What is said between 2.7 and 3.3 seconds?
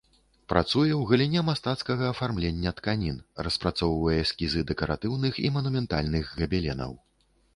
тканін,